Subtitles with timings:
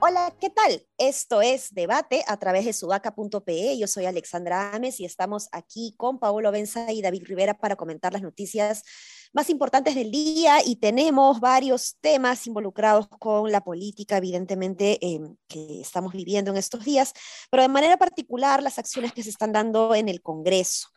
[0.00, 0.86] Hola, ¿qué tal?
[0.96, 3.76] Esto es Debate a través de sudaca.pe.
[3.78, 8.12] Yo soy Alexandra Ames y estamos aquí con Paolo Benza y David Rivera para comentar
[8.12, 8.84] las noticias
[9.32, 15.80] más importantes del día y tenemos varios temas involucrados con la política, evidentemente, em, que
[15.80, 17.12] estamos viviendo en estos días,
[17.50, 20.90] pero de manera particular las acciones que se están dando en el Congreso.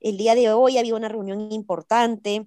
[0.00, 2.46] El día de hoy había una reunión importante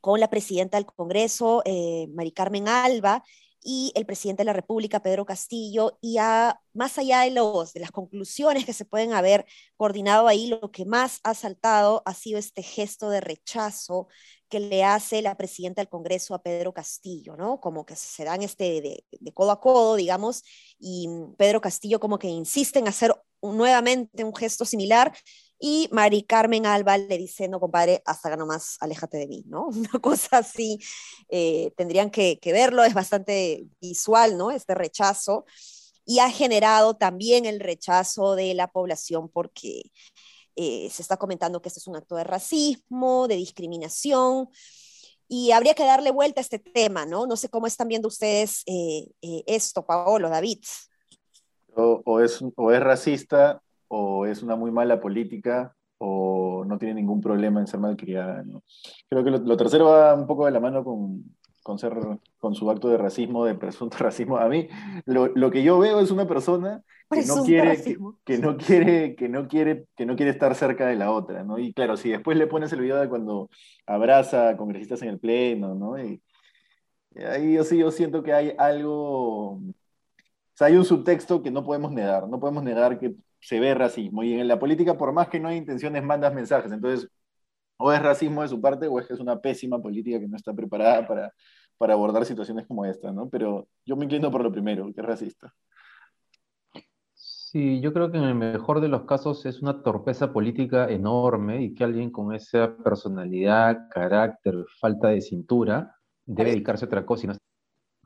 [0.00, 3.22] con la presidenta del Congreso, eh, Carmen Alba,
[3.68, 7.80] y el presidente de la República, Pedro Castillo, y a, más allá de, los, de
[7.80, 9.44] las conclusiones que se pueden haber
[9.76, 14.06] coordinado ahí, lo que más ha saltado ha sido este gesto de rechazo
[14.48, 17.60] que le hace la presidenta del Congreso a Pedro Castillo, ¿no?
[17.60, 20.44] Como que se dan este de, de codo a codo, digamos,
[20.78, 23.12] y Pedro Castillo como que insiste en hacer
[23.42, 25.12] nuevamente un gesto similar
[25.58, 29.68] y Mari Carmen Alba le dice, no, compadre, hasta nomás, aléjate de mí, ¿no?
[29.68, 30.78] Una cosa así,
[31.28, 34.50] eh, tendrían que, verlo, es bastante visual, ¿no?
[34.50, 35.46] Este rechazo.
[36.04, 39.90] Y ha generado también el rechazo de la población porque
[40.54, 44.48] eh, se está comentando que este es un acto de racismo, de discriminación,
[45.28, 47.26] y habría que darle vuelta a este tema, ¿no?
[47.26, 49.08] No sé cómo están viendo ustedes eh,
[49.46, 50.62] esto, Paolo, David.
[51.74, 57.20] O, es, o es racista o es una muy mala política o no tiene ningún
[57.20, 58.42] problema en ser malcriada.
[58.42, 58.62] ¿no?
[59.08, 61.94] Creo que lo, tercero va un poco de la mano con, con, ser,
[62.38, 64.36] con su acto de racismo, de presunto racismo.
[64.36, 64.68] A mí
[65.04, 67.82] lo, lo que yo veo es una persona que no, quiere,
[68.24, 71.44] que, no quiere, que, no quiere, que no quiere estar cerca de la otra.
[71.44, 71.58] ¿no?
[71.58, 73.48] Y claro, si después le pones el video de cuando
[73.86, 75.98] abraza a congresistas en el pleno, ¿no?
[75.98, 76.20] Y,
[77.24, 79.52] ahí yo sí yo siento que hay algo...
[79.52, 82.28] O sea, hay un subtexto que no podemos negar.
[82.28, 83.14] No podemos negar que
[83.46, 84.24] se ve racismo.
[84.24, 86.72] Y en la política, por más que no hay intenciones, mandas mensajes.
[86.72, 87.08] Entonces,
[87.76, 90.36] o es racismo de su parte o es que es una pésima política que no
[90.36, 91.32] está preparada para,
[91.78, 93.28] para abordar situaciones como esta, ¿no?
[93.28, 95.54] Pero yo me inclino por lo primero, que es racista.
[97.14, 101.62] Sí, yo creo que en el mejor de los casos es una torpeza política enorme
[101.62, 105.94] y que alguien con esa personalidad, carácter, falta de cintura
[106.24, 107.34] debe dedicarse a otra cosa y no,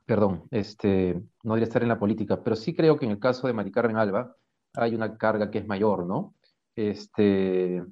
[0.05, 2.43] perdón, este, no debería estar en la política.
[2.43, 4.35] Pero sí creo que en el caso de Mari Carmen Alba,
[4.73, 6.35] hay una carga que es mayor, ¿no?
[6.75, 7.83] Este,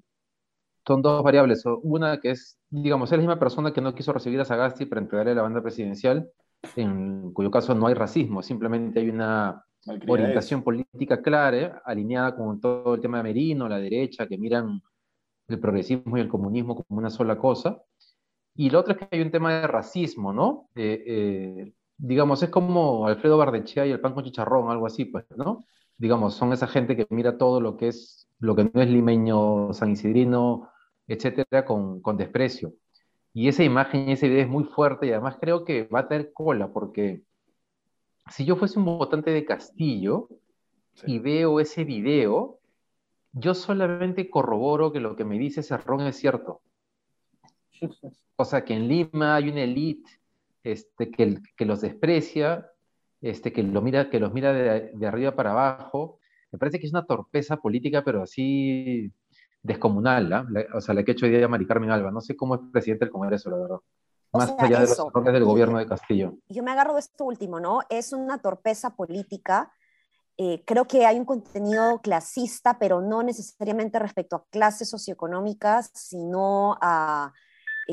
[0.85, 1.63] son dos variables.
[1.83, 5.01] Una que es, digamos, es la misma persona que no quiso recibir a Sagasti para
[5.01, 6.29] entregarle la banda presidencial,
[6.75, 9.63] en cuyo caso no hay racismo, simplemente hay una
[10.07, 14.81] orientación política clara, alineada con todo el tema de Merino, la derecha, que miran
[15.47, 17.81] el progresismo y el comunismo como una sola cosa.
[18.55, 20.69] Y lo otro es que hay un tema de racismo, ¿no?
[20.75, 25.25] Eh, eh, digamos, es como Alfredo Bardechea y el pan con chicharrón, algo así, pues,
[25.37, 25.63] ¿no?
[25.99, 29.73] Digamos, son esa gente que mira todo lo que es, lo que no es limeño,
[29.73, 30.69] san isidrino,
[31.07, 32.73] etcétera, con, con desprecio.
[33.33, 36.07] Y esa imagen y esa idea es muy fuerte y además creo que va a
[36.07, 37.21] tener cola, porque
[38.31, 40.29] si yo fuese un votante de Castillo
[41.05, 42.59] y veo ese video,
[43.33, 46.61] yo solamente corroboro que lo que me dice Cerrón es cierto.
[48.41, 50.09] O sea, que en Lima hay una élite
[50.63, 52.71] este, que, que los desprecia
[53.21, 56.19] este, que, lo mira, que los mira de, arriba para abajo.
[56.51, 59.11] Me parece que es una torpeza política, pero así
[59.61, 62.11] descomunal, o sea, la que ha hecho hoy día Mari Carmen Alba.
[62.11, 63.77] No sé cómo es presidente del Congreso, la verdad.
[64.31, 66.35] Más allá de los errores del gobierno de Castillo.
[66.47, 67.81] Yo me agarro de esto último, ¿no?
[67.89, 69.71] Es una torpeza política.
[70.37, 76.77] Eh, creo que hay un contenido clasista, pero no necesariamente respecto a clases socioeconómicas, sino
[76.79, 77.39] a eh,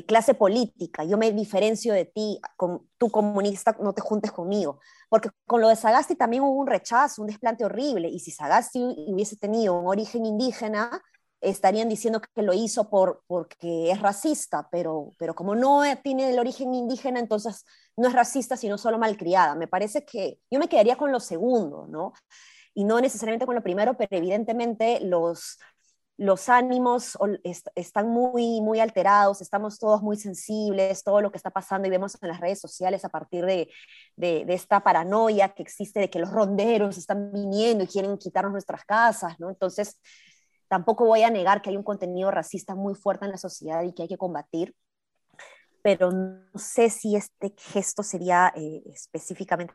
[0.05, 5.31] clase política, yo me diferencio de ti, con, tú comunista, no te juntes conmigo, porque
[5.47, 9.37] con lo de Sagasti también hubo un rechazo, un desplante horrible, y si Sagasti hubiese
[9.37, 11.03] tenido un origen indígena,
[11.41, 16.39] estarían diciendo que lo hizo por, porque es racista, pero, pero como no tiene el
[16.39, 17.65] origen indígena, entonces
[17.97, 19.55] no es racista, sino solo malcriada.
[19.55, 22.13] Me parece que yo me quedaría con lo segundo, ¿no?
[22.75, 25.59] Y no necesariamente con lo primero, pero evidentemente los,
[26.19, 27.19] los ánimos
[27.75, 32.17] están muy, muy alterados, estamos todos muy sensibles, todo lo que está pasando y vemos
[32.23, 33.69] en las redes sociales a partir de,
[34.17, 39.39] esta paranoia que existe de que los ronderos están viniendo y quieren quitarnos nuestras casas,
[39.39, 39.51] ¿no?
[39.51, 40.01] Entonces,
[40.69, 43.93] tampoco voy a negar que hay un contenido racista muy fuerte en la sociedad y
[43.93, 44.75] que hay que combatir,
[45.83, 49.75] pero no sé si este gesto sería eh, específicamente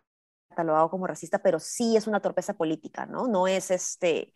[0.50, 3.28] catalogado como racista, pero sí es una torpeza política, ¿no?
[3.28, 4.34] No es este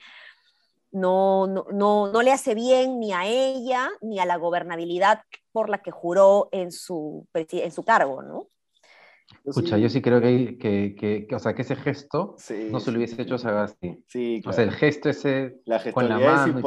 [0.96, 5.22] no, no, no, le hace bien ni a ella ni a la gobernabilidad
[5.52, 8.48] por la que juró en su, en su cargo, ¿no?
[9.44, 12.36] Escucha, yo sí creo que, que, que, o sea, que ese gesto
[12.72, 14.04] no se lo hubiese hecho a Sagasti.
[14.08, 16.60] Sí, O sea, el gesto ese la con la mano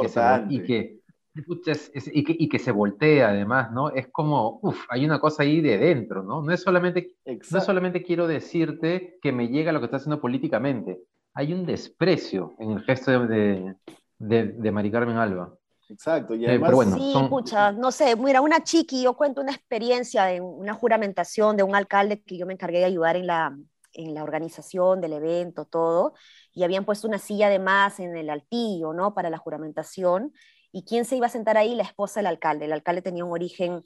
[0.49, 0.99] y que,
[1.33, 3.89] y que, y que, se voltea además, ¿no?
[3.89, 6.41] Es como, uff, hay una cosa ahí de dentro, ¿no?
[6.41, 10.99] No es, solamente, no solamente quiero decirte que me llega lo que está haciendo políticamente,
[11.33, 13.75] hay un desprecio en el gesto de, de,
[14.19, 15.55] de Mari Carmen Alba.
[15.89, 16.93] Exacto, y además...
[16.93, 21.63] sí, pucha, no sé, mira, una chiqui, yo cuento una experiencia de una juramentación de
[21.63, 23.57] un alcalde que yo me encargué de ayudar en la,
[23.93, 26.13] en la organización del evento, todo,
[26.53, 29.15] y habían puesto una silla de más en el altillo, ¿no?
[29.15, 30.31] Para la juramentación,
[30.71, 32.65] y quién se iba a sentar ahí, la esposa del alcalde.
[32.65, 33.81] El alcalde tenía un origen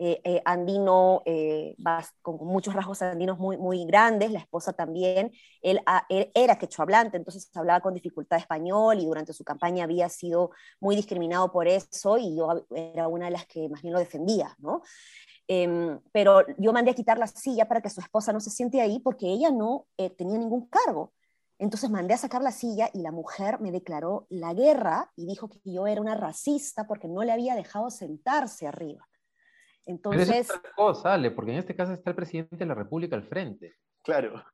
[0.00, 1.74] eh, eh, andino, eh,
[2.22, 7.16] con, muchos rasgos andinos muy, muy grandes, la esposa también, él, ah, era quechua hablante,
[7.16, 12.16] entonces hablaba con dificultad español y durante su campaña había sido muy discriminado por eso
[12.16, 14.82] y yo era una de las que más bien lo defendía, ¿no?
[15.48, 18.80] Em, pero yo mandé a quitar la silla para que su esposa no se siente
[18.80, 21.12] ahí porque ella no tenía ningún cargo.
[21.58, 25.48] Entonces mandé a sacar la silla y la mujer me declaró la guerra y dijo
[25.48, 29.07] que yo era una racista porque no le había dejado sentarse arriba.
[29.88, 32.74] Entonces, Pero es otra cosa, Ale, porque en este caso está el presidente de la
[32.74, 33.74] República al frente.
[34.04, 34.44] Claro,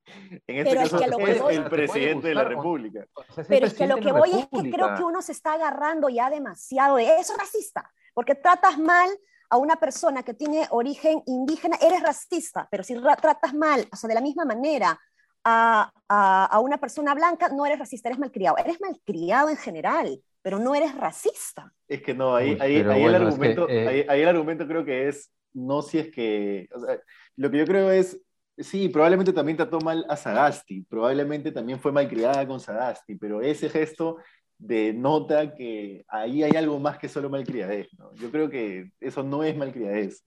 [0.47, 0.97] en este caso
[1.27, 3.05] es, el presidente de la República.
[3.49, 6.31] pero es que lo que voy es que creo que uno se está agarrando ya
[6.31, 9.11] demasiado de eso racista, porque tratas mal
[9.51, 14.09] a una persona que tiene origen indígena, eres racista, pero si tratas mal, o sea,
[14.09, 14.99] de la misma manera
[15.43, 18.57] a, a, a una persona blanca, no eres racista, eres malcriado.
[18.57, 21.73] Eres malcriado en general pero no eres racista.
[21.89, 25.33] Es que no, ahí, ahí, ahí el argumento, eh, ahí, el argumento creo que es,
[25.55, 27.01] no si es que, o sea,
[27.37, 28.21] lo que yo creo es,
[28.59, 33.71] sí, probablemente también trató mal a Sagasti, probablemente también fue malcriada con Sagasti, pero ese
[33.71, 34.19] gesto
[34.59, 38.15] denota que ahí hay algo más que solo malcriadez, ¿no?
[38.17, 40.27] Yo creo que eso no es malcriadez,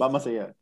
[0.00, 0.52] va más allá.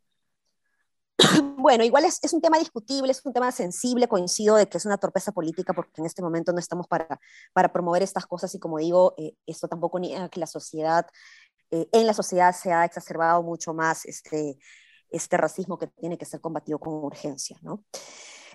[1.57, 4.97] Bueno, igual es, un tema discutible, es un tema sensible, coincido de que es una
[4.97, 7.19] torpeza política porque en este momento no estamos para,
[7.53, 11.07] para promover estas cosas y como digo, eh, esto tampoco niega que la sociedad,
[11.71, 14.57] eh, en la sociedad se ha exacerbado mucho más este,
[15.09, 17.85] este racismo que tiene que ser combatido con urgencia, ¿no?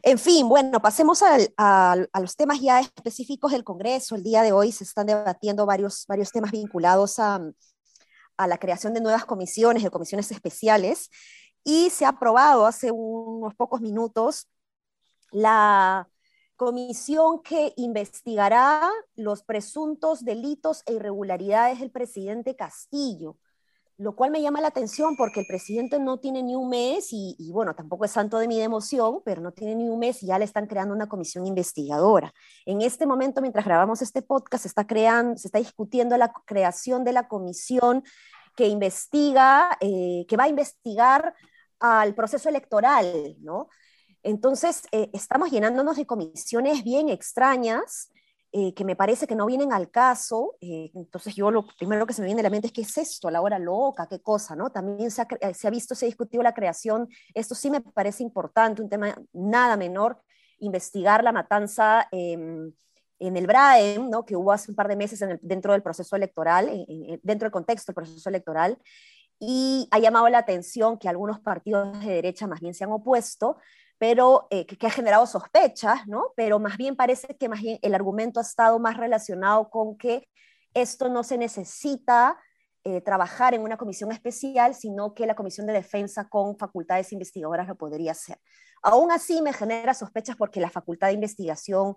[0.03, 4.15] En fin, bueno, pasemos a, a, los temas ya específicos del Congreso.
[4.15, 7.41] El día de hoy se están debatiendo varios, varios temas vinculados a,
[8.37, 11.11] a la creación de nuevas comisiones, de comisiones especiales
[11.65, 14.49] y se ha aprobado hace unos pocos minutos
[15.31, 16.09] la
[16.57, 23.37] comisión que investigará los presuntos delitos e irregularidades del presidente Castillo,
[23.97, 27.51] lo cual me llama la atención porque el presidente no tiene ni un mes y,
[27.53, 30.39] bueno, tampoco es santo de mi democión, pero no tiene ni un mes y ya
[30.39, 32.35] le están creando una comisión investigadora.
[32.67, 37.05] En este momento, mientras grabamos este podcast, se está, creando, se está discutiendo la creación
[37.05, 38.03] de la comisión
[38.59, 41.33] que investiga, eh, que va a investigar
[41.79, 43.69] al proceso electoral, ¿no?
[44.25, 48.11] Entonces, eh, estamos llenándonos de comisiones bien extrañas,
[48.51, 50.57] eh, que me parece que no vienen al caso.
[50.61, 53.31] Entonces, yo lo primero que se me viene a la mente es, ¿qué es esto?
[53.31, 54.57] La hora loca, ¿qué cosa?
[54.57, 54.73] ¿no?
[54.73, 57.07] También se ha, se ha visto, se ha discutido la creación.
[57.35, 60.21] Esto sí me parece importante, un tema nada menor,
[60.59, 62.73] investigar la matanza em,
[63.19, 64.25] en el BRAEM, ¿no?
[64.25, 66.87] que hubo hace un par de meses en el, dentro del proceso electoral,
[67.23, 68.79] dentro del contexto del proceso electoral,
[69.41, 73.59] y ha llamado la atención que algunos partidos de derecha más bien se han opuesto,
[73.99, 76.33] pero eh, que, ha generado sospechas, ¿no?
[76.37, 80.29] Pero más bien parece que más bien el argumento ha estado más relacionado con que
[80.75, 82.39] esto no se necesita
[82.85, 87.67] eh, trabajar en una comisión especial, sino que la comisión de defensa con facultades investigadoras
[87.67, 88.39] lo podría hacer.
[88.83, 91.97] Aún así me genera sospechas porque la facultad de investigación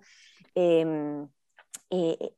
[0.56, 1.26] eh,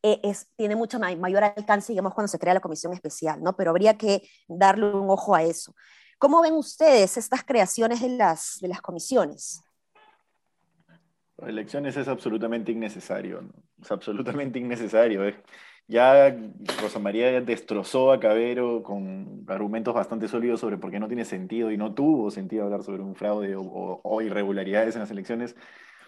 [0.02, 3.56] eh, es, tiene mucho mayor alcance, digamos, cuando se crea la comisión especial, ¿no?
[3.56, 5.76] Pero habría que darle un ojo a eso.
[6.18, 9.62] ¿Cómo ven ustedes estas creaciones de las, de las comisiones?
[11.38, 13.44] Elecciones es absolutamente innecesario,
[13.80, 15.28] es absolutamente innecesario.
[15.28, 15.36] ¿eh?
[15.88, 16.36] Ya
[16.82, 21.70] Rosa María destrozó a Cabero con argumentos bastante sólidos sobre por qué no tiene sentido
[21.70, 25.56] y no tuvo sentido hablar sobre un fraude o irregularidades en las elecciones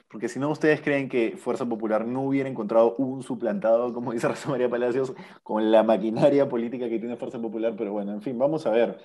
[0.09, 4.27] porque si no, ustedes creen que Fuerza Popular no hubiera encontrado un suplantado, como dice
[4.27, 8.37] Rosa María Palacios, con la maquinaria política que tiene Fuerza Popular, pero bueno, en fin,
[8.37, 8.99] vamos a ver,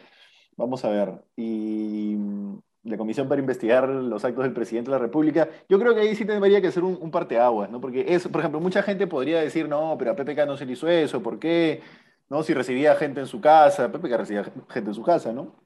[0.56, 1.14] vamos a ver.
[1.36, 5.94] Y mm, la comisión para investigar los actos del presidente de la República, yo creo
[5.94, 7.80] que ahí sí tendría que ser un, un parteaguas, ¿no?
[7.80, 10.72] Porque es, por ejemplo, mucha gente podría decir, no, pero a PPK no se le
[10.72, 11.80] hizo eso, ¿por qué?
[12.28, 12.42] ¿No?
[12.42, 15.56] Si recibía gente en su casa, PPK recibía gente en su casa, ¿no?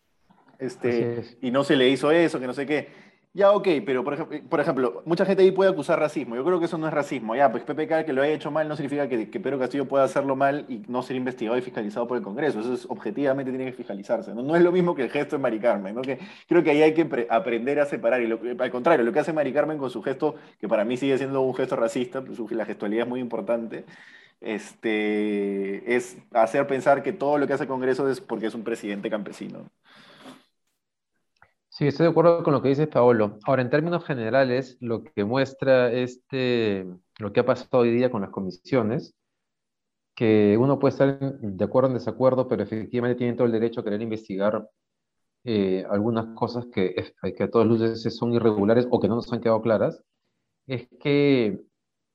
[0.59, 2.89] Este, y no se le hizo eso, que no sé qué.
[3.37, 6.37] Ya, ok, pero por ejemplo, mucha gente ahí puede acusar racismo.
[6.37, 7.35] Yo creo que eso no es racismo.
[7.35, 10.37] Ya, pues PPK que lo haya hecho mal no significa que, Pedro Castillo pueda hacerlo
[10.37, 12.61] mal y no ser investigado y fiscalizado por el Congreso.
[12.61, 14.33] Eso es, objetivamente tiene que fiscalizarse.
[14.33, 15.97] No, es lo mismo que el gesto de Mari Carmen.
[16.47, 18.23] creo que ahí hay que aprender a separar.
[18.23, 21.19] Y al contrario, lo que hace Mari Carmen con su gesto, que para mí sigue
[21.19, 23.85] siendo un gesto racista, pues, la gestualidad es muy importante,
[24.41, 28.63] este, es hacer pensar que todo lo que hace el Congreso es porque es un
[28.63, 29.71] presidente campesino.
[31.77, 33.39] Sí, estoy de acuerdo con lo que dice Paolo.
[33.45, 36.87] Ahora, en términos generales, lo que muestra este,
[37.19, 39.17] lo que ha pasado hoy día con las comisiones,
[40.15, 43.81] que uno puede estar de acuerdo o en desacuerdo, pero efectivamente tienen todo el derecho
[43.81, 44.69] a querer investigar
[45.45, 46.95] eh, algunas cosas que,
[47.37, 50.01] que a todas luces son irregulares o que no nos han quedado claras,
[50.67, 51.61] es que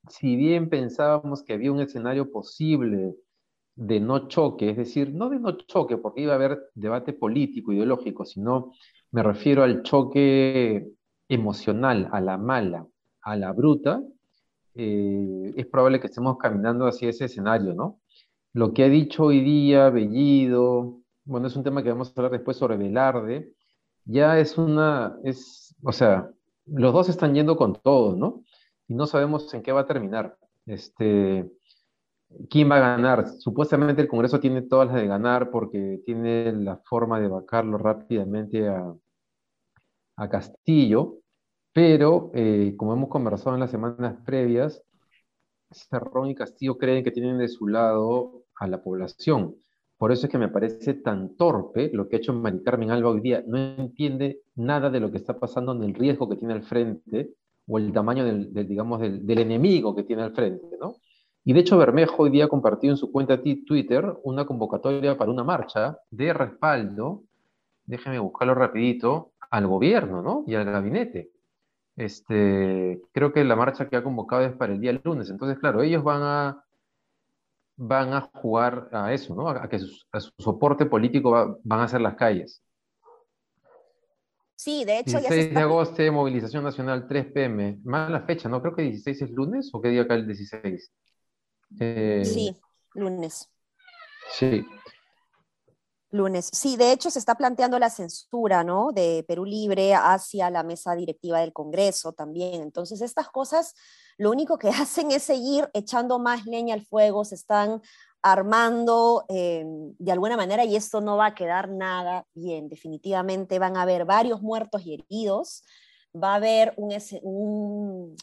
[0.09, 3.15] si bien pensábamos que había un escenario posible
[3.75, 7.73] de no choque, es decir, no de no choque, porque iba a haber debate político,
[7.73, 8.73] ideológico, sino
[9.11, 10.91] me refiero al choque
[11.27, 12.87] emocional, a la mala,
[13.21, 14.01] a la bruta,
[14.75, 17.99] eh, es probable que estemos caminando hacia ese escenario, ¿no?
[18.53, 22.31] Lo que ha dicho hoy día Bellido, bueno, es un tema que vamos a hablar
[22.31, 23.53] después sobre Velarde,
[24.05, 26.31] ya es una, es, o sea,
[26.65, 28.43] los dos están yendo con todo, ¿no?
[28.87, 30.37] Y no sabemos en qué va a terminar.
[30.65, 31.49] Este,
[32.50, 33.27] ¿Quién va a ganar?
[33.39, 38.67] Supuestamente el Congreso tiene todas las de ganar porque tiene la forma de vacarlo rápidamente
[38.67, 38.95] a,
[40.29, 41.19] Castillo,
[41.71, 44.83] pero eh, como hemos conversado en las semanas previas,
[45.71, 49.55] Cerrón y Castillo creen que tienen de su lado a la población.
[49.98, 53.12] Por eso es que me parece tan torpe lo que ha hecho Mari Carmen Alba
[53.12, 53.43] hoy día.
[53.48, 57.36] No entiende nada de lo que está pasando en el riesgo que tiene al frente
[57.67, 60.98] o el tamaño del, digamos, del, del enemigo que tiene al frente, ¿no?
[61.43, 65.43] Y de hecho Bermejo hoy día compartió en su cuenta Twitter una convocatoria para una
[65.43, 67.24] marcha de respaldo,
[67.86, 70.43] déjeme buscarlo rapidito, al gobierno ¿no?
[70.48, 71.31] y al gabinete.
[71.96, 75.29] Este, creo que la marcha que ha convocado es para el día lunes.
[75.29, 76.63] Entonces, claro, ellos van a,
[77.75, 79.50] van a jugar a eso, ¿no?
[79.50, 80.05] a que su,
[80.38, 82.63] soporte político van a ser las calles.
[84.55, 87.79] Sí, de hecho 16 de agosto, movilización nacional 3 pm.
[87.86, 88.62] Mala fecha, ¿no?
[88.62, 90.91] Creo que 16 es lunes o qué día acá el 16.
[91.79, 92.55] Eh, sí,
[92.93, 93.49] lunes.
[94.31, 94.65] Sí.
[96.11, 96.49] Lunes.
[96.51, 98.91] Sí, de hecho se está planteando la censura, ¿no?
[98.91, 102.63] De Perú Libre hacia la mesa directiva del Congreso también.
[102.63, 103.75] Entonces, estas cosas
[104.17, 107.81] lo único que hacen es seguir echando más leña al fuego, se están
[108.21, 112.69] armando eh, de alguna manera y esto no va a quedar nada bien.
[112.69, 115.63] Definitivamente van a haber varios muertos y heridos,
[116.15, 118.15] va a haber un, un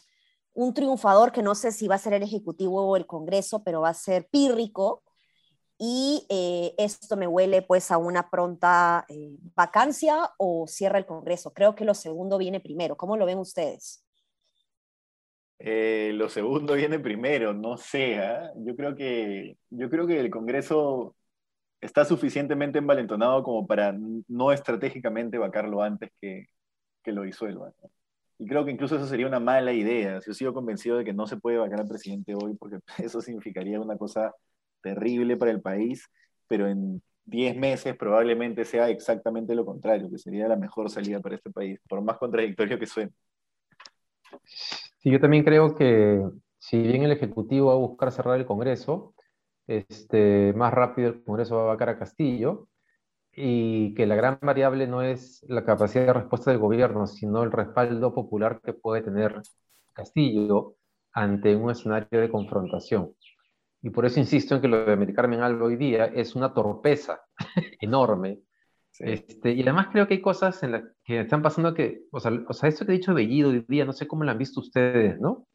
[0.57, 3.81] un triunfador que no sé si va a ser el Ejecutivo o el Congreso, pero
[3.81, 5.03] va a ser pírrico.
[5.77, 11.53] Y eh, esto me huele pues a una pronta eh, vacancia o cierra el Congreso.
[11.53, 12.97] Creo que lo segundo viene primero.
[12.97, 14.03] ¿Cómo lo ven ustedes?
[15.59, 18.17] Eh, lo segundo viene primero, no sé.
[18.17, 18.51] ¿ah?
[18.55, 21.15] Yo, creo que, yo creo que el Congreso
[21.81, 23.95] está suficientemente envalentonado como para
[24.27, 26.47] no estratégicamente vacarlo antes que,
[27.03, 27.71] que lo disuelva.
[28.39, 30.19] Y creo que incluso eso sería una mala idea.
[30.25, 33.79] Yo sigo convencido de que no se puede vacar al presidente hoy porque eso significaría
[33.79, 34.33] una cosa
[34.81, 36.07] terrible para el país,
[36.47, 41.35] pero en 10 meses probablemente sea exactamente lo contrario, que sería la mejor salida para
[41.35, 43.11] este país, por más contradictorio que suene.
[44.43, 46.21] Sí, yo también creo que
[46.57, 49.13] si bien el Ejecutivo va a buscar cerrar el Congreso,
[49.67, 52.67] este, más rápido el Congreso va a vacar a Castillo,
[53.39, 57.51] y que la gran variable no es la capacidad de respuesta del gobierno, sino el
[57.51, 59.43] respaldo popular que puede tener
[59.93, 60.73] Castillo
[61.13, 63.13] ante un escenario de confrontación.
[63.83, 67.21] Y por eso insisto en que lo de Carmen Alba hoy día es una torpeza
[67.79, 68.39] enorme.
[68.97, 72.31] Este, y además creo que hay cosas en las que están pasando que, o sea,
[72.47, 74.61] o sea, esto que he dicho Bellido hoy día, no sé cómo lo han visto
[74.61, 75.45] ustedes, ¿no?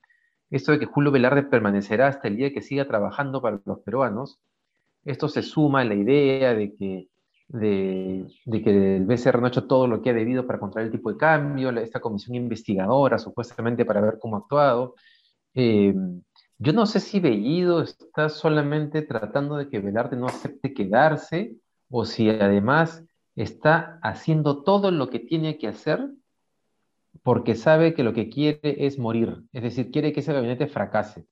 [0.50, 4.40] Esto de que Julio Velarde permanecerá hasta el día que siga trabajando para los peruanos,
[5.04, 7.08] esto se suma a la idea de que
[7.52, 10.92] de, que el BCR no ha hecho todo lo que ha debido para controlar el
[10.92, 14.94] tipo de cambio, esta comisión investigadora supuestamente para ver cómo ha actuado.
[15.54, 15.94] Eh,
[16.58, 21.56] yo no sé si Bellido está solamente tratando de que Velarde no acepte quedarse
[21.90, 23.04] o si además
[23.36, 26.10] está haciendo todo lo que tiene que hacer
[27.22, 31.26] porque sabe que lo que quiere es morir, es decir, quiere que ese gabinete fracase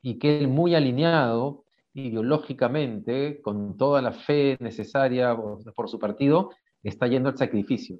[0.00, 6.50] y que él muy alineado ideológicamente, con toda la fe necesaria por, su partido,
[6.82, 7.98] está yendo al sacrificio.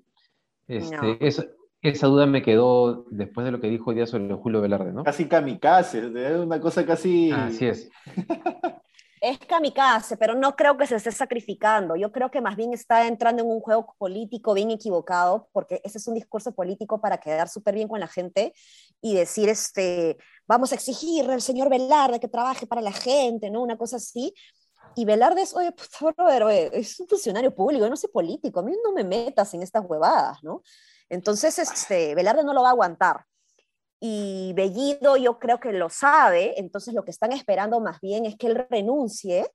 [0.69, 1.19] Este,
[1.83, 5.03] esa duda me quedó después de lo que dijo hoy día sobre Julio Velarde, ¿no?
[5.03, 7.31] Casi kamikaze, es una cosa casi...
[7.33, 7.91] Así es.
[9.21, 11.95] es kamikaze, pero no creo que se esté sacrificando.
[11.97, 15.99] Yo creo que más bien está entrando en un juego político bien equivocado, porque ese
[15.99, 18.55] es un discurso político para quedar súper bien con la gente
[19.01, 23.63] y decir, este, vamos a exigirle al señor Velarde que trabaje para la gente, ¿no?
[23.63, 24.33] Una cosa así.
[24.97, 28.73] Y Velarde es, oye, por favor, es un funcionario público, no soy político, a mí
[28.83, 30.63] no me metas en estas huevadas, ¿no?
[31.11, 33.27] Entonces, este, Velarde no lo va a aguantar
[34.01, 38.37] y Bellido yo creo que lo sabe, entonces lo que están esperando más bien es
[38.37, 39.47] que él renuncie,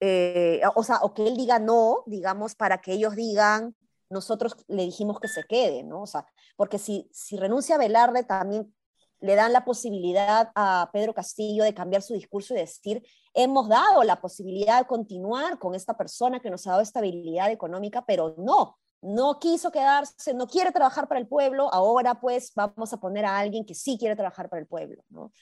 [0.00, 3.74] eh, o sea, o que él diga no, digamos, para que ellos digan,
[4.10, 6.02] nosotros le dijimos que se quede, ¿no?
[6.02, 8.74] O sea, porque si, si renuncia a Velarde también
[9.20, 13.02] le dan la posibilidad a Pedro Castillo de cambiar su discurso y decir,
[13.34, 18.04] hemos dado la posibilidad de continuar con esta persona que nos ha dado estabilidad económica,
[18.06, 22.98] pero no, no quiso quedarse, no quiere trabajar para el pueblo, ahora pues vamos a
[22.98, 25.02] poner a alguien que sí quiere trabajar para el pueblo.
[25.08, 25.32] ¿no?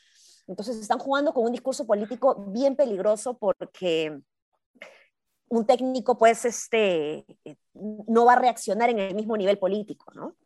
[0.47, 4.21] Entonces están jugando con un discurso político bien peligroso porque
[5.49, 7.25] un técnico pues este,
[7.75, 10.37] no va a reaccionar en el mismo nivel político, ¿no?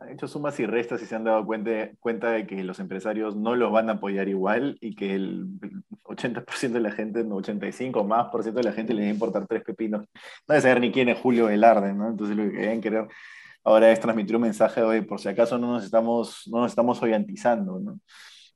[0.00, 3.36] Han hecho sumas y restas y se han dado cuenta, cuenta de que los empresarios
[3.36, 5.46] no los van a apoyar igual y que el
[6.04, 9.12] 80% de la gente, el 85 más por ciento de la gente le va a
[9.12, 10.02] importar tres pepinos.
[10.02, 10.08] No
[10.48, 12.08] debe saber ni quién es Julio Velarde, ¿no?
[12.08, 13.08] Entonces lo que querían querer
[13.64, 16.72] ahora es transmitir un mensaje de hoy, por si acaso no nos estamos, no nos
[16.72, 17.98] estamos oyantizando, ¿no?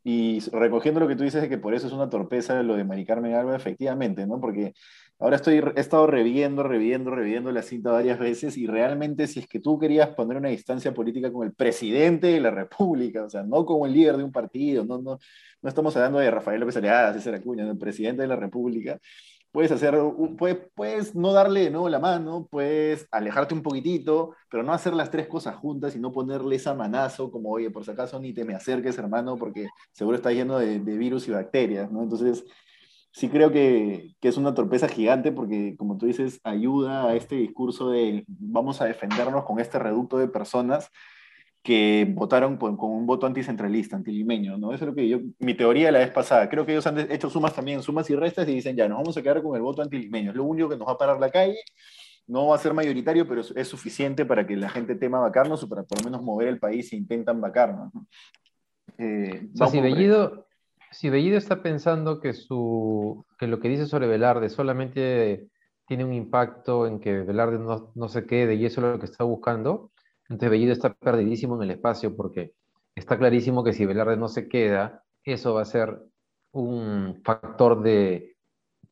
[0.02, 2.85] Y recogiendo lo que tú dices de que por eso es una torpeza lo de
[2.85, 4.40] Mari Carmen Alba, efectivamente, ¿no?
[4.40, 4.73] Porque
[5.21, 9.47] Ahora estoy, he estado reviendo, reviendo, reviendo la cinta varias veces y realmente si es
[9.47, 13.42] que tú querías poner una distancia política con el presidente de la República, o sea,
[13.42, 15.19] no como el líder de un partido, no, no,
[15.61, 18.99] no estamos hablando de Rafael López Aliaga, César Acuña, el presidente de la República,
[19.52, 19.99] puedes hacer,
[20.38, 25.11] puedes, puedes no darle nuevo la mano, puedes alejarte un poquitito, pero no hacer las
[25.11, 28.45] tres cosas juntas y no ponerle esa manazo como, oye, por si acaso ni te
[28.45, 32.02] me acerques, hermano, porque seguro está lleno de, de virus y bacterias, ¿no?
[32.02, 32.45] Entonces,
[33.12, 37.37] sí creo que, que, es una torpeza gigante porque, como tú dices, ayuda a este
[37.37, 40.90] discurso de vamos a defendernos con este reducto de personas
[41.62, 44.73] que votaron con, con un voto anticentralista, antilimeño, ¿no?
[44.73, 47.29] Eso es lo que yo, mi teoría la vez pasada, creo que ellos han hecho
[47.29, 49.83] sumas también, sumas y restas y dicen, ya, nos vamos a quedar con el voto
[49.83, 51.59] antilimeño, es lo único que nos va a parar la calle,
[52.26, 55.62] no va a ser mayoritario, pero es, es suficiente para que la gente tema vacarnos
[55.62, 57.93] o para por lo menos mover el país si intentan vacarnos.
[57.93, 58.07] ¿no?
[58.97, 60.47] Eh, o sea, si Bellido,
[60.90, 65.49] si Bellido está pensando que, su, que lo que dice sobre Velarde solamente
[65.87, 69.06] tiene un impacto en que Velarde no, no se quede y eso es lo que
[69.06, 69.91] está buscando,
[70.30, 72.52] entonces Bellido está perdidísimo en el espacio porque
[72.95, 75.99] está clarísimo que si Velarde no se queda, eso va a ser
[76.52, 78.36] un factor de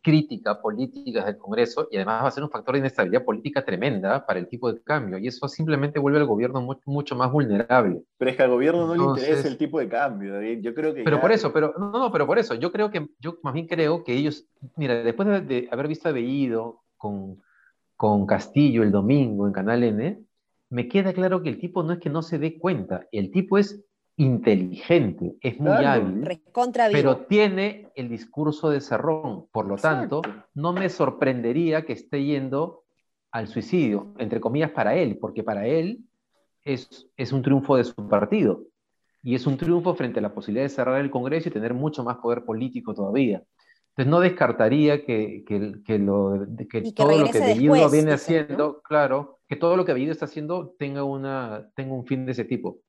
[0.03, 4.27] crítica política del Congreso y además va a ser un factor de inestabilidad política tremenda
[4.27, 8.03] para el tipo de cambio y eso simplemente vuelve al gobierno mucho, mucho más vulnerable.
[8.17, 10.59] Pero es que al gobierno no Entonces, le interesa el tipo de cambio, David.
[10.61, 11.21] Yo creo que Pero ya...
[11.21, 14.03] por eso, pero no, no, pero por eso, yo creo que yo más bien creo
[14.03, 14.45] que ellos,
[14.77, 17.41] mira, después de, de haber visto a Bellido con,
[17.97, 20.28] con Castillo el domingo en Canal N,
[20.71, 23.59] me queda claro que el tipo no es que no se dé cuenta, el tipo
[23.59, 23.85] es
[24.17, 26.43] inteligente, es muy claro, hábil,
[26.91, 29.47] pero tiene el discurso de Cerrón.
[29.53, 30.21] Por lo Exacto.
[30.21, 32.83] tanto, no me sorprendería que esté yendo
[33.31, 36.01] al suicidio, entre comillas, para él, porque para él
[36.65, 38.65] es, es un triunfo de su partido.
[39.23, 42.03] Y es un triunfo frente a la posibilidad de cerrar el Congreso y tener mucho
[42.03, 43.43] más poder político todavía.
[43.91, 48.57] Entonces no descartaría que, que, que, lo, que, que todo lo que Bellido viene haciendo,
[48.57, 48.81] ¿no?
[48.81, 52.45] claro, que todo lo que Bellido está haciendo tenga, una, tenga un fin de ese
[52.45, 52.81] tipo.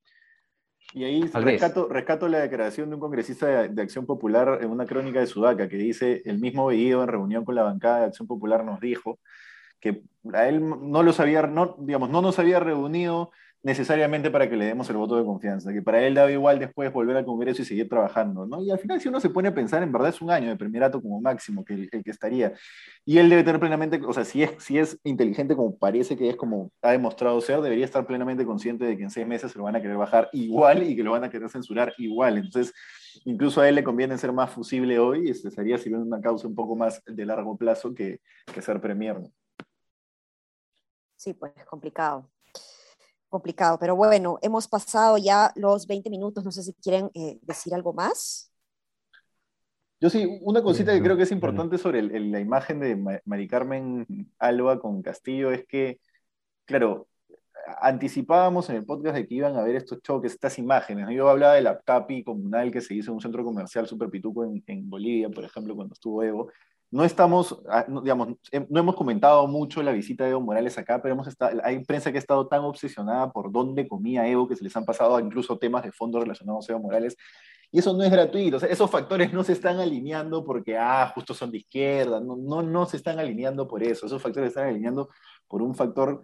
[0.94, 4.86] Y ahí rescato, rescato, la declaración de un congresista de, de, Acción Popular en una
[4.86, 8.28] crónica de Sudaca que dice, el mismo Bellido en reunión con la bancada de Acción
[8.28, 9.20] Popular nos dijo
[9.80, 10.02] que
[10.34, 14.66] a él no los había, no, digamos, no nos había reunido necesariamente para que le
[14.66, 17.66] demos el voto de confianza, que para él daba igual después volver al Congreso y
[17.66, 18.62] seguir trabajando, ¿no?
[18.62, 20.56] Y al final si uno se pone a pensar, en verdad es un año de
[20.56, 22.54] primerato como máximo que el, que estaría.
[23.06, 26.30] Y él debe tener plenamente, o sea, si es, si es inteligente como parece que
[26.30, 29.58] es, como ha demostrado ser, debería estar plenamente consciente de que en seis meses se
[29.58, 32.38] lo van a querer bajar igual y que lo van a querer censurar igual.
[32.38, 32.74] Entonces,
[33.26, 36.48] incluso a él le conviene ser más fusible hoy y este estaría sirviendo una causa
[36.48, 38.22] un poco más de largo plazo que,
[38.54, 39.18] que ser premier.
[41.18, 42.30] Sí, pues es complicado
[43.30, 47.74] complicado, pero bueno, hemos pasado ya los 20 minutos, no sé si quieren eh, decir
[47.74, 48.52] algo más.
[50.02, 53.22] Yo sí, una cosita que creo que es importante sobre el, el, la imagen de
[53.26, 54.06] Mari Carmen
[54.40, 56.00] Alba con Castillo es que,
[56.66, 57.10] claro,
[57.82, 61.08] anticipábamos en el podcast de que iban a ver estos choques, estas imágenes.
[61.12, 64.46] Yo hablaba de la TAPI comunal que se hizo en un centro comercial súper pituco
[64.46, 66.50] en, en Bolivia, por ejemplo, cuando estuvo Evo,
[66.92, 68.30] no estamos, ah, digamos,
[68.70, 72.12] no hemos comentado mucho la visita de Evo Morales acá, pero hemos estado, hay prensa
[72.12, 75.60] que ha estado tan obsesionada por dónde comía Evo que se les han pasado incluso
[75.60, 77.16] temas de fondo relacionados a Evo Morales.
[77.72, 81.52] Y eso no es gratuito, esos factores no se están alineando porque, ah, justo son
[81.52, 85.10] de izquierda, no, no, no se están alineando por eso, esos factores se están alineando
[85.48, 86.24] por un factor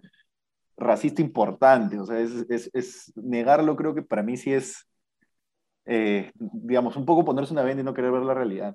[0.76, 4.88] racista importante, o sea, es, es, es negarlo creo que para mí sí es,
[5.84, 8.74] eh, digamos, un poco ponerse una venda y no querer ver la realidad.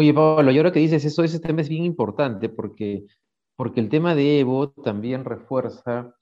[0.00, 3.04] Oye, Pablo, y ahora que dices eso, ese tema es bien importante porque,
[3.56, 6.14] porque el tema de Evo también refuerza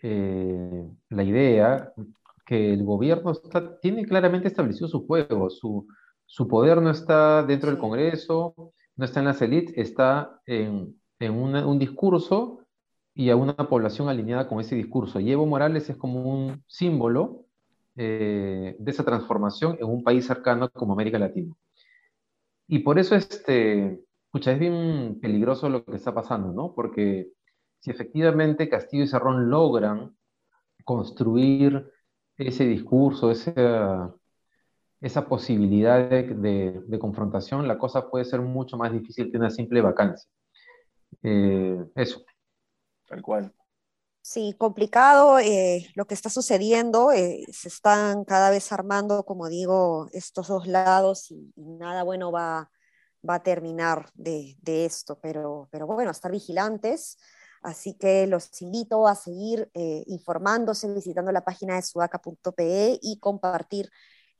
[0.00, 1.92] eh, la idea
[2.46, 5.84] que el gobierno está, tiene claramente establecido su juego, su,
[6.24, 8.54] su poder no está dentro del Congreso,
[8.94, 12.60] no está en las élites, está en, en un discurso
[13.14, 15.18] y a una población alineada con ese discurso.
[15.18, 17.46] Y Evo Morales es como un símbolo
[17.96, 21.52] eh, de esa transformación en un país cercano como América Latina.
[22.66, 26.74] Y por eso, este, escucha, es bien peligroso lo que está pasando, ¿no?
[26.74, 27.28] Porque
[27.80, 30.16] si efectivamente Castillo y Cerrón logran
[30.84, 31.90] construir
[32.36, 34.14] ese discurso, esa,
[35.00, 40.28] esa posibilidad de, confrontación, la cosa puede ser mucho más difícil que una simple vacancia.
[41.22, 42.24] Eh, eso.
[43.06, 43.52] Tal cual.
[44.26, 47.12] Sí, complicado eh, lo que está sucediendo.
[47.12, 52.70] Eh, se están cada vez armando, como digo, estos dos lados y, nada bueno va,
[53.28, 55.18] va a terminar de, de, esto.
[55.20, 57.18] Pero, pero bueno, estar vigilantes.
[57.60, 63.90] Así que los invito a seguir eh, informándose, visitando la página de sudaca.pe y compartir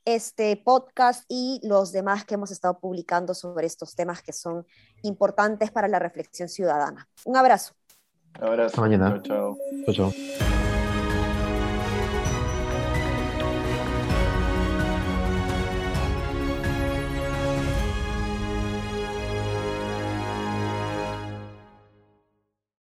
[0.07, 4.67] este podcast y los demás que hemos estado publicando sobre estos temas que son
[5.03, 7.07] importantes para la reflexión ciudadana.
[7.27, 7.75] Un abrazo.
[8.41, 8.67] Un abrazo.
[8.67, 9.21] Hasta mañana.
[9.23, 9.59] Chao, chao.
[9.87, 10.64] chao, chao.